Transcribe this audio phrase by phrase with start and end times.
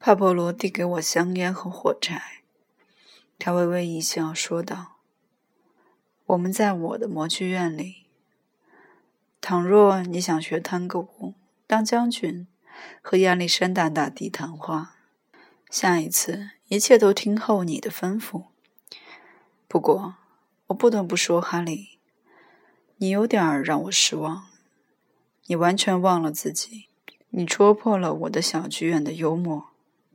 [0.00, 2.42] 帕波罗递给我香烟和火柴，
[3.38, 4.98] 他微微一笑，说道
[6.26, 8.06] ：“我们在我的模具院里。
[9.40, 11.34] 倘若你想学探戈舞，
[11.66, 12.46] 当将军，
[13.02, 14.96] 和亚历山大大帝谈话，
[15.68, 18.44] 下一次一切都听候你的吩咐。
[19.66, 20.14] 不过，
[20.68, 21.98] 我不得不说，哈利，
[22.98, 24.46] 你有点让我失望。
[25.46, 26.86] 你完全忘了自己。”
[27.30, 29.68] 你戳破了我的小剧院的幽默，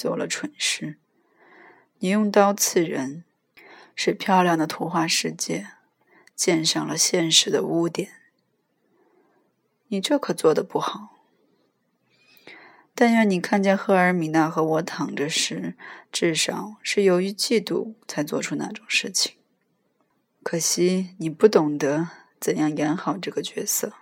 [0.00, 0.96] 做了蠢事。
[1.98, 3.22] 你用刀刺人，
[3.94, 5.66] 使漂亮的图画世界
[6.34, 8.08] 溅上了现实的污点。
[9.88, 11.18] 你这可做得不好。
[12.94, 15.74] 但愿你看见赫尔米娜和我躺着时，
[16.10, 19.34] 至少是由于嫉妒才做出那种事情。
[20.42, 22.08] 可惜你不懂得
[22.40, 23.92] 怎样演好这个角色。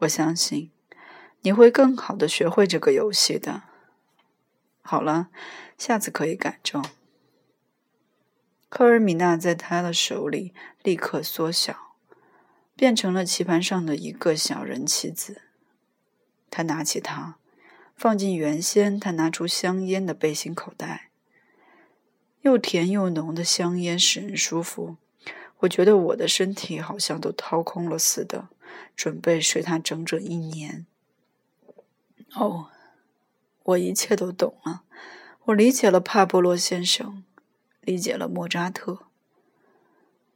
[0.00, 0.70] 我相信。
[1.42, 3.62] 你会更好的学会这个游戏的。
[4.86, 5.28] 好了，
[5.76, 6.84] 下次可以改正。
[8.68, 11.96] 科尔米娜在他的手里立刻缩小，
[12.76, 15.42] 变成了棋盘上的一个小人棋子。
[16.50, 17.36] 他拿起它，
[17.96, 21.10] 放进原先他拿出香烟的背心口袋。
[22.42, 24.96] 又甜又浓的香烟使人舒服，
[25.58, 28.48] 我觉得我的身体好像都掏空了似的，
[28.94, 30.86] 准备睡它整整一年。
[32.34, 32.70] 哦，
[33.66, 34.82] 我一切都懂了。
[35.44, 37.22] 我理解了帕波罗先生，
[37.80, 39.06] 理解了莫扎特。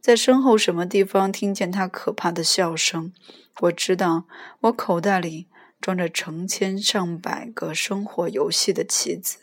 [0.00, 3.12] 在身后什么地方听见他可怕的笑声？
[3.60, 4.24] 我知道，
[4.60, 5.48] 我口袋里
[5.80, 9.38] 装着成千上百个生活游戏的棋子。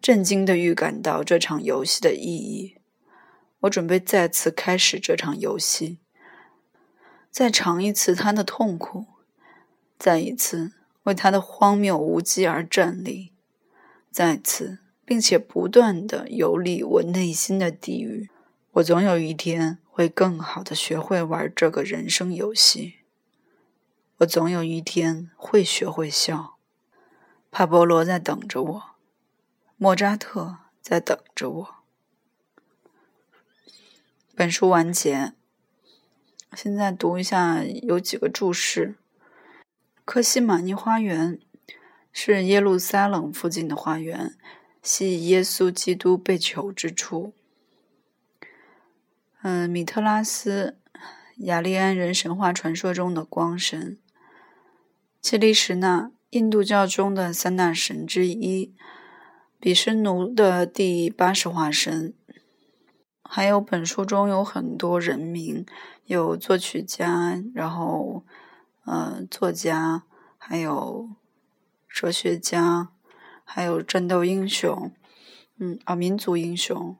[0.00, 2.76] 震惊的预感到这场游戏的意义。
[3.60, 5.98] 我准备再次开始这场游戏，
[7.30, 9.06] 再尝一次他的痛苦，
[9.98, 10.72] 再一次。
[11.04, 13.32] 为他的荒谬无稽而站立，
[14.10, 18.30] 再次，并且不断的游历我内心的地狱。
[18.72, 22.94] 我总有一天会更好的学会玩这个人生游戏。
[24.18, 26.56] 我总有一天会学会笑。
[27.50, 28.82] 帕波罗在等着我，
[29.76, 31.74] 莫扎特在等着我。
[34.34, 35.34] 本书完结。
[36.54, 38.94] 现在读一下，有几个注释。
[40.04, 41.38] 克西玛尼花园
[42.12, 44.34] 是耶路撒冷附近的花园，
[44.82, 47.32] 系耶稣基督被囚之处。
[49.42, 50.76] 嗯，米特拉斯，
[51.36, 53.96] 雅利安人神话传说中的光神。
[55.20, 58.74] 切利什纳，印度教中的三大神之一，
[59.60, 62.12] 比什奴的第八十化身。
[63.22, 65.64] 还有本书中有很多人名，
[66.06, 68.24] 有作曲家，然后。
[68.84, 70.02] 呃，作家，
[70.38, 71.10] 还有
[71.88, 72.88] 哲学家，
[73.44, 74.90] 还有战斗英雄，
[75.58, 76.96] 嗯，啊，民族英雄，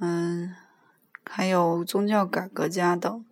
[0.00, 0.54] 嗯，
[1.24, 3.24] 还有宗教改革家等，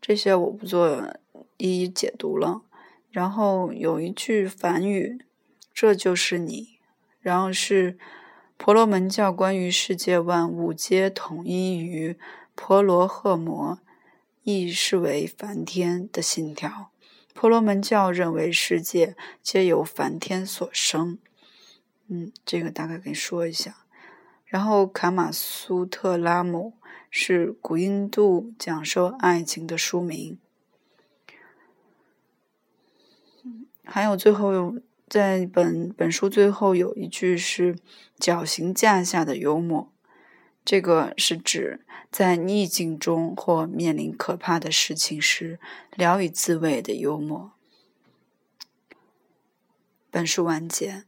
[0.00, 1.14] 这些我不做
[1.56, 2.62] 一一解读了。
[3.10, 5.24] 然后有一句梵语，
[5.72, 6.78] 这就是你。
[7.20, 7.96] 然后是
[8.58, 12.18] 婆罗门教关于世界万物皆统一于
[12.54, 13.78] 婆罗赫摩，
[14.42, 16.90] 亦视为梵天的信条。
[17.34, 21.18] 婆罗门教认为世界皆由梵天所生，
[22.06, 23.84] 嗯，这个大概给你说一下。
[24.46, 26.74] 然后卡马苏特拉姆
[27.10, 30.38] 是古印度讲授爱情的书名。
[33.84, 34.76] 还有最后
[35.08, 37.76] 在本本书最后有一句是
[38.16, 39.92] 绞刑架下的幽默，
[40.64, 41.80] 这个是指。
[42.10, 45.58] 在逆境中或面临可怕的事情时，
[45.96, 47.50] 聊以自慰的幽默。
[50.12, 51.02] 本书完结。